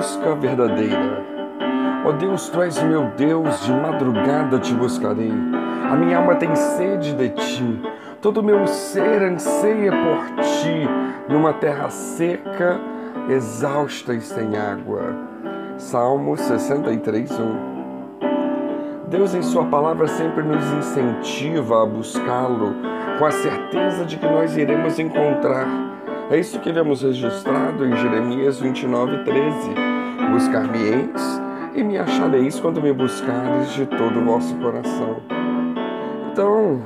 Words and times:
busca 0.00 0.34
verdadeira. 0.34 1.22
Ó 2.06 2.08
oh 2.08 2.12
Deus, 2.14 2.48
tu 2.48 2.62
és 2.62 2.82
meu 2.82 3.10
Deus, 3.18 3.66
de 3.66 3.72
madrugada 3.72 4.58
te 4.58 4.72
buscarei. 4.72 5.30
A 5.90 5.94
minha 5.94 6.16
alma 6.16 6.36
tem 6.36 6.56
sede 6.56 7.12
de 7.12 7.28
ti, 7.28 7.82
todo 8.22 8.42
meu 8.42 8.66
ser 8.66 9.22
anseia 9.22 9.92
por 9.92 10.42
ti, 10.42 10.88
numa 11.28 11.52
terra 11.52 11.90
seca, 11.90 12.80
exausta 13.28 14.14
e 14.14 14.22
sem 14.22 14.56
água. 14.56 15.14
Salmo 15.76 16.34
63, 16.34 17.30
1. 17.38 17.70
Deus, 19.08 19.34
em 19.34 19.42
Sua 19.42 19.66
palavra, 19.66 20.06
sempre 20.06 20.42
nos 20.42 20.64
incentiva 20.72 21.82
a 21.82 21.86
buscá-lo, 21.86 22.74
com 23.18 23.26
a 23.26 23.30
certeza 23.30 24.06
de 24.06 24.16
que 24.16 24.26
nós 24.26 24.56
iremos 24.56 24.98
encontrar. 24.98 25.68
É 26.30 26.38
isso 26.38 26.58
que 26.60 26.72
vemos 26.72 27.02
registrado 27.02 27.84
em 27.84 27.94
Jeremias 27.96 28.58
29, 28.60 29.24
13. 29.24 29.89
Buscar-me-eis 30.40 31.42
e 31.74 31.82
me 31.82 31.98
achareis 31.98 32.58
quando 32.58 32.80
me 32.80 32.94
buscares 32.94 33.74
de 33.74 33.84
todo 33.84 34.20
o 34.20 34.24
vosso 34.24 34.54
coração. 34.56 35.16
Então, 36.32 36.80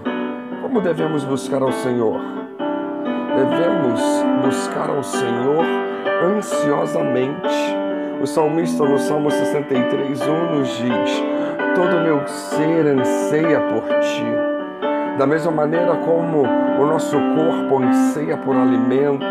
como 0.61 0.81
devemos 0.81 1.23
buscar 1.23 1.63
ao 1.63 1.71
Senhor? 1.71 2.21
Devemos 3.37 4.01
buscar 4.45 4.91
ao 4.91 5.05
Senhor 5.05 5.65
ansiosamente. 6.37 7.55
O 8.21 8.27
salmista 8.27 8.85
no 8.85 8.99
Salmo 8.99 9.31
63, 9.31 10.21
1 10.21 10.57
nos 10.57 10.69
diz: 10.71 11.23
Todo 11.77 12.03
meu 12.03 12.27
ser 12.27 12.89
anseia 12.89 13.61
por 13.61 13.85
ti. 14.01 15.17
Da 15.17 15.29
mesma 15.29 15.53
maneira 15.53 15.95
como 15.99 16.43
o 16.43 16.87
nosso 16.87 17.17
corpo 17.37 17.85
anseia 17.85 18.37
por 18.37 18.57
alimento 18.57 19.25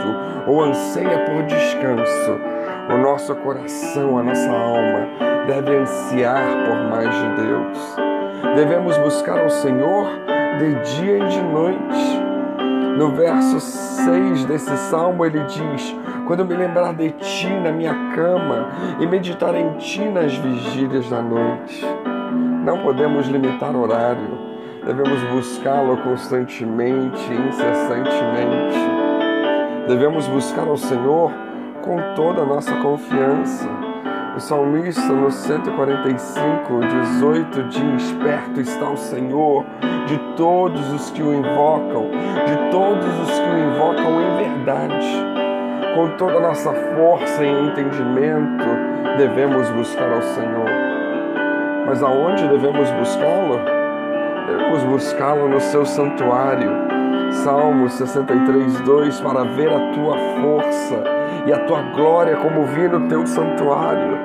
ou 0.48 0.64
anseia 0.64 1.26
por 1.26 1.44
descanso, 1.44 2.53
o 2.90 2.98
nosso 2.98 3.36
coração, 3.36 4.18
a 4.18 4.24
nossa 4.24 4.50
alma 4.50 5.08
deve 5.48 5.76
ansiar 5.76 6.44
por 6.66 6.90
mais 6.90 7.14
de 7.14 7.44
Deus. 7.44 7.96
Devemos 8.56 8.98
buscar 8.98 9.40
ao 9.40 9.50
Senhor 9.50 10.08
de 10.60 10.96
dia 10.96 11.18
e 11.18 11.28
de 11.28 11.42
noite. 11.42 12.24
No 12.98 13.12
verso 13.16 13.60
6 13.60 14.46
desse 14.46 14.76
salmo, 14.90 15.26
ele 15.26 15.40
diz: 15.46 15.96
Quando 16.28 16.46
me 16.46 16.56
lembrar 16.56 16.94
de 16.94 17.12
ti 17.12 17.50
na 17.50 17.72
minha 17.72 18.14
cama 18.16 18.70
e 19.00 19.08
meditar 19.08 19.56
em 19.56 19.72
ti 19.78 20.06
nas 20.06 20.36
vigílias 20.36 21.10
da 21.10 21.22
noite. 21.22 21.86
Não 22.64 22.78
podemos 22.78 23.28
limitar 23.28 23.76
horário, 23.76 24.40
devemos 24.86 25.22
buscá-lo 25.34 25.98
constantemente, 25.98 27.22
incessantemente. 27.34 28.78
Devemos 29.88 30.28
buscar 30.28 30.66
ao 30.66 30.78
Senhor 30.78 31.32
com 31.84 31.98
toda 32.16 32.42
a 32.42 32.46
nossa 32.46 32.74
confiança. 32.78 33.70
O 34.36 34.40
salmista 34.40 35.14
no 35.14 35.30
145, 35.30 36.80
18 36.80 37.64
diz: 37.64 38.12
Perto 38.24 38.62
está 38.62 38.90
o 38.90 38.98
Senhor 38.98 39.64
de 40.08 40.18
todos 40.36 40.92
os 40.92 41.12
que 41.12 41.22
o 41.22 41.34
invocam, 41.34 42.10
de 42.46 42.72
todos 42.72 43.20
os 43.20 43.40
que 43.40 43.50
o 43.50 43.60
invocam 43.60 44.22
em 44.22 44.38
verdade. 44.38 45.34
Com 45.94 46.18
toda 46.18 46.38
a 46.38 46.42
nossa 46.42 46.74
força 46.74 47.44
e 47.44 47.68
entendimento, 47.68 48.66
devemos 49.18 49.70
buscar 49.72 50.12
ao 50.12 50.22
Senhor. 50.22 50.70
Mas 51.86 52.02
aonde 52.02 52.48
devemos 52.48 52.90
buscá-lo? 52.92 53.60
Devemos 54.48 54.84
buscá-lo 54.84 55.50
no 55.50 55.60
seu 55.60 55.86
santuário. 55.86 56.72
Salmo 57.44 57.90
63, 57.90 58.80
2: 58.82 59.22
Para 59.22 59.44
ver 59.44 59.70
a 59.70 59.92
tua 59.92 60.18
força 60.42 61.13
e 61.46 61.54
a 61.54 61.60
tua 61.60 61.82
glória, 61.94 62.38
como 62.38 62.64
vi 62.64 62.88
no 62.88 63.08
teu 63.08 63.26
santuário. 63.26 64.18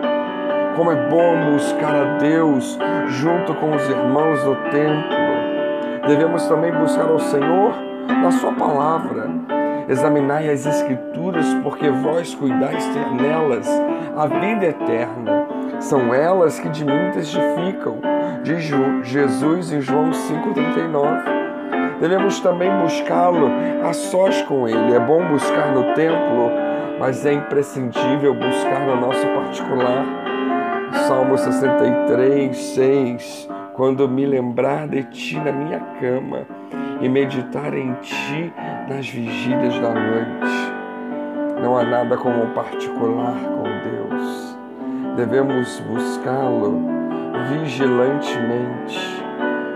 Como 0.76 0.92
é 0.92 1.08
bom 1.08 1.52
buscar 1.52 1.94
a 1.94 2.18
Deus 2.18 2.78
junto 3.08 3.54
com 3.54 3.74
os 3.74 3.88
irmãos 3.88 4.42
do 4.44 4.54
templo. 4.70 5.18
Devemos 6.06 6.46
também 6.46 6.72
buscar 6.72 7.08
ao 7.08 7.18
Senhor 7.18 7.74
na 8.08 8.30
Sua 8.30 8.52
palavra. 8.52 9.28
Examinai 9.88 10.48
as 10.50 10.66
Escrituras, 10.66 11.46
porque 11.62 11.88
vós 11.88 12.34
cuidais 12.34 12.86
ter 12.86 13.10
nelas 13.14 13.68
a 14.16 14.26
vida 14.26 14.66
eterna. 14.66 15.46
São 15.80 16.12
elas 16.12 16.58
que 16.58 16.68
de 16.68 16.84
mim 16.84 17.10
testificam, 17.12 17.98
diz 18.42 18.64
Jesus 19.02 19.72
em 19.72 19.80
João 19.80 20.10
5,39. 20.10 21.38
Devemos 22.00 22.38
também 22.40 22.70
buscá-lo 22.78 23.50
a 23.84 23.92
sós 23.92 24.42
com 24.42 24.68
Ele. 24.68 24.94
É 24.94 25.00
bom 25.00 25.24
buscar 25.26 25.72
no 25.72 25.94
templo, 25.94 26.50
mas 26.98 27.24
é 27.24 27.32
imprescindível 27.32 28.34
buscar 28.34 28.80
no 28.86 29.00
nosso 29.00 29.26
particular. 29.28 30.04
Salmo 31.06 31.38
63, 31.38 32.56
6. 32.56 33.48
Quando 33.74 34.08
me 34.08 34.26
lembrar 34.26 34.88
de 34.88 35.04
ti 35.04 35.36
na 35.36 35.52
minha 35.52 35.80
cama 36.00 36.46
e 37.00 37.08
meditar 37.08 37.72
em 37.74 37.92
ti 37.94 38.52
nas 38.88 39.08
vigílias 39.08 39.78
da 39.78 39.94
noite. 39.94 40.72
Não 41.62 41.76
há 41.76 41.84
nada 41.84 42.16
como 42.16 42.46
particular 42.54 43.34
com 43.34 43.62
Deus. 43.62 44.58
Devemos 45.16 45.80
buscá-lo 45.80 46.82
vigilantemente 47.50 49.17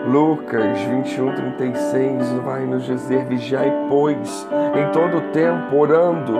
Lucas 0.07 0.81
21, 0.81 1.33
36 1.33 2.33
vai 2.45 2.67
nos 2.67 2.85
dizer: 2.85 3.25
Vigiai, 3.25 3.73
pois, 3.89 4.49
em 4.75 4.91
todo 4.91 5.19
o 5.19 5.21
tempo, 5.33 5.77
orando, 5.77 6.33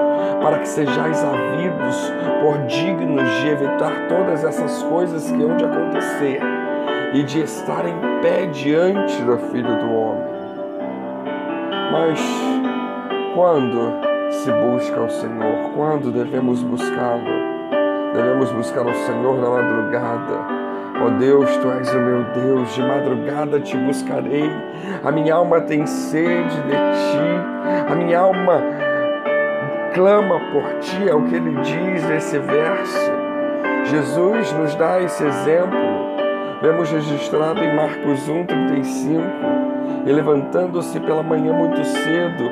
para 0.43 0.59
que 0.59 0.69
sejais 0.69 1.25
havidos 1.25 2.13
por 2.41 2.59
dignos 2.67 3.31
de 3.41 3.49
evitar 3.49 4.09
todas 4.09 4.43
essas 4.43 4.83
coisas 4.83 5.31
que 5.31 5.43
hão 5.43 5.57
de 5.57 5.65
acontecer 5.65 6.41
e 7.15 7.23
de 7.23 7.43
estar 7.43 7.87
em 7.87 8.21
pé 8.21 8.47
diante 8.47 9.23
do 9.23 9.39
Filho 9.39 9.79
do 9.79 9.93
Homem. 9.93 10.33
Mas 11.93 12.21
quando 13.35 13.93
se 14.31 14.51
busca 14.51 15.03
o 15.03 15.11
Senhor? 15.11 15.71
Quando 15.77 16.11
devemos 16.11 16.63
buscá-lo? 16.65 17.43
Devemos 18.13 18.51
buscar 18.51 18.85
o 18.87 18.95
Senhor 18.95 19.39
na 19.39 19.51
madrugada 19.51 20.52
Ó 21.03 21.07
oh 21.07 21.11
Deus, 21.19 21.57
tu 21.57 21.69
és 21.69 21.93
o 21.93 21.99
meu 21.99 22.23
Deus, 22.33 22.73
de 22.75 22.81
madrugada 22.81 23.59
te 23.59 23.77
buscarei. 23.77 24.49
A 25.03 25.11
minha 25.11 25.35
alma 25.35 25.61
tem 25.63 25.85
sede 25.85 26.63
de 26.63 26.71
ti, 26.71 27.91
a 27.91 27.95
minha 27.97 28.21
alma 28.21 28.63
clama 29.93 30.39
por 30.53 30.63
ti, 30.79 31.09
é 31.09 31.13
o 31.13 31.25
que 31.25 31.35
ele 31.35 31.51
diz 31.63 32.09
nesse 32.09 32.39
verso. 32.39 33.11
Jesus 33.87 34.53
nos 34.53 34.77
dá 34.77 35.01
esse 35.03 35.25
exemplo. 35.25 35.81
Vemos 36.63 36.89
registrado 36.93 37.59
em 37.59 37.75
Marcos 37.75 38.29
1:35. 38.29 39.23
E 40.07 40.13
levantando-se 40.13 41.01
pela 41.01 41.25
manhã 41.25 41.53
muito 41.53 41.85
cedo, 41.85 42.45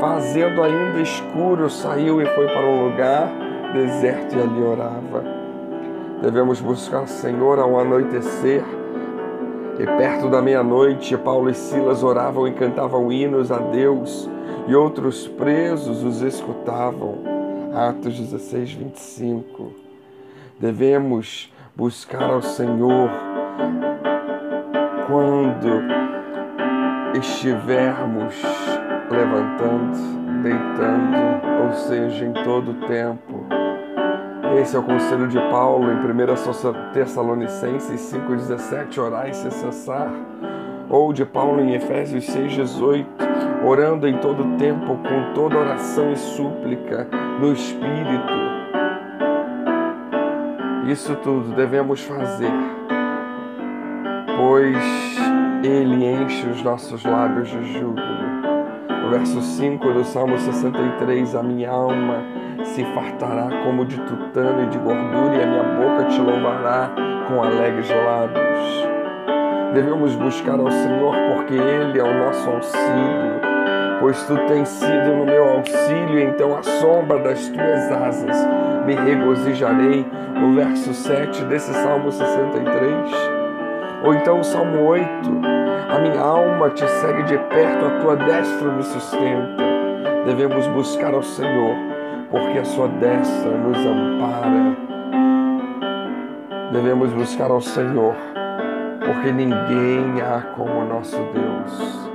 fazendo 0.00 0.60
ainda 0.60 1.00
escuro, 1.00 1.70
saiu 1.70 2.20
e 2.20 2.26
foi 2.26 2.46
para 2.46 2.66
um 2.66 2.88
lugar 2.88 3.30
deserto 3.72 4.36
e 4.36 4.42
ali 4.42 4.60
orava. 4.60 5.45
Devemos 6.20 6.60
buscar 6.60 7.06
Senhor 7.06 7.58
ao 7.58 7.78
anoitecer. 7.78 8.64
E 9.78 9.84
perto 9.84 10.30
da 10.30 10.40
meia-noite, 10.40 11.16
Paulo 11.18 11.50
e 11.50 11.54
Silas 11.54 12.02
oravam 12.02 12.48
e 12.48 12.52
cantavam 12.52 13.12
hinos 13.12 13.52
a 13.52 13.58
Deus, 13.58 14.28
e 14.66 14.74
outros 14.74 15.28
presos 15.28 16.02
os 16.02 16.22
escutavam. 16.22 17.18
Atos 17.74 18.18
16, 18.18 18.72
25. 18.72 19.72
Devemos 20.58 21.52
buscar 21.76 22.30
ao 22.30 22.40
Senhor 22.40 23.10
quando 25.06 25.82
estivermos 27.18 28.34
levantando, 29.10 29.98
deitando, 30.42 31.66
ou 31.66 31.72
seja, 31.74 32.24
em 32.24 32.32
todo 32.32 32.70
o 32.70 32.86
tempo 32.86 33.35
esse 34.54 34.76
é 34.76 34.78
o 34.78 34.82
conselho 34.82 35.28
de 35.28 35.38
Paulo 35.50 35.90
em 35.90 35.96
1 35.96 36.92
Tessalonicenses 36.92 38.00
5,17, 38.12 38.98
orai 38.98 39.32
sem 39.32 39.50
cessar. 39.50 40.10
Ou 40.88 41.12
de 41.12 41.24
Paulo 41.24 41.60
em 41.60 41.74
Efésios 41.74 42.26
6,18, 42.26 43.06
orando 43.64 44.06
em 44.06 44.18
todo 44.18 44.56
tempo, 44.56 44.96
com 44.96 45.32
toda 45.34 45.58
oração 45.58 46.12
e 46.12 46.16
súplica, 46.16 47.08
no 47.40 47.52
Espírito. 47.52 48.32
Isso 50.86 51.16
tudo 51.16 51.54
devemos 51.56 52.00
fazer, 52.02 52.52
pois 54.36 54.76
Ele 55.64 56.04
enche 56.04 56.46
os 56.48 56.62
nossos 56.62 57.04
lábios 57.04 57.48
de 57.48 57.72
júbilo. 57.72 58.06
No 59.02 59.10
verso 59.10 59.40
5 59.40 59.92
do 59.92 60.04
Salmo 60.04 60.38
63, 60.38 61.34
a 61.34 61.42
minha 61.42 61.70
alma 61.70 62.22
se 62.64 62.84
fartará 62.94 63.48
como 63.64 63.84
de 63.84 63.96
tutano 64.02 64.64
e 64.64 64.66
de 64.66 64.78
gordura, 64.78 65.36
e 65.36 65.42
a 65.42 65.46
minha 65.46 65.62
boca 65.62 66.04
te 66.04 66.20
louvará 66.20 66.90
com 67.28 67.42
alegres 67.42 67.88
lábios. 67.90 68.86
Devemos 69.74 70.14
buscar 70.16 70.58
ao 70.58 70.70
Senhor 70.70 71.14
porque 71.34 71.54
Ele 71.54 71.98
é 71.98 72.02
o 72.02 72.14
nosso 72.14 72.48
auxílio. 72.48 73.40
pois 74.00 74.22
tu 74.24 74.36
tens 74.46 74.68
sido 74.68 75.16
no 75.16 75.24
meu 75.24 75.48
auxílio, 75.48 76.18
então 76.18 76.56
a 76.56 76.62
sombra 76.62 77.18
das 77.18 77.48
tuas 77.48 77.92
asas 77.92 78.36
me 78.86 78.94
regozijarei. 78.94 80.06
O 80.36 80.54
verso 80.54 80.92
7 80.92 81.44
desse 81.46 81.72
Salmo 81.72 82.12
63. 82.12 82.92
Ou 84.04 84.14
então 84.14 84.40
o 84.40 84.44
Salmo 84.44 84.84
8: 84.84 85.02
A 85.88 85.98
minha 85.98 86.20
alma 86.20 86.70
te 86.70 86.86
segue 86.86 87.22
de 87.24 87.38
perto, 87.38 87.86
a 87.86 88.00
tua 88.00 88.16
destra 88.16 88.70
me 88.70 88.82
sustenta. 88.82 89.64
Devemos 90.26 90.66
buscar 90.68 91.14
ao 91.14 91.22
Senhor, 91.22 91.74
porque 92.30 92.58
a 92.58 92.64
sua 92.64 92.88
destra 92.88 93.50
nos 93.50 93.78
ampara. 93.78 94.76
Devemos 96.72 97.12
buscar 97.12 97.50
ao 97.50 97.60
Senhor, 97.60 98.14
porque 99.04 99.32
ninguém 99.32 100.20
há 100.20 100.40
como 100.56 100.84
nosso 100.84 101.16
Deus. 101.32 102.10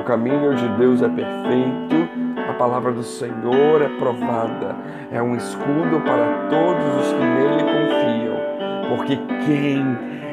O 0.00 0.02
caminho 0.04 0.54
de 0.54 0.68
Deus 0.76 1.02
é 1.02 1.08
perfeito, 1.08 2.08
a 2.48 2.52
palavra 2.54 2.92
do 2.92 3.02
Senhor 3.02 3.82
é 3.82 3.88
provada, 3.98 4.74
é 5.12 5.20
um 5.20 5.34
escudo 5.36 6.00
para 6.04 6.48
todos 6.48 7.06
os 7.06 7.12
que 7.12 7.20
nele 7.20 7.62
confiam, 7.64 8.96
porque 8.96 9.16
quem 9.44 9.84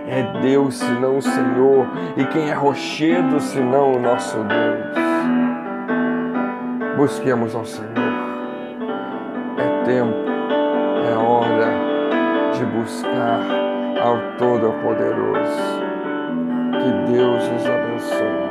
é 0.07 0.39
Deus 0.41 0.75
senão 0.75 1.17
o 1.17 1.21
Senhor, 1.21 1.87
e 2.15 2.23
quem 2.25 2.49
é 2.49 2.53
rochedo 2.53 3.39
senão 3.39 3.93
o 3.93 3.99
nosso 3.99 4.37
Deus? 4.37 4.95
Busquemos 6.95 7.53
ao 7.55 7.65
Senhor. 7.65 8.14
Tempo, 9.85 10.15
é 11.07 11.15
hora 11.15 11.69
de 12.57 12.65
buscar 12.65 13.39
ao 14.01 14.17
Todo-Poderoso. 14.39 15.61
Que 16.71 17.11
Deus 17.13 17.47
nos 17.49 17.65
abençoe. 17.67 18.44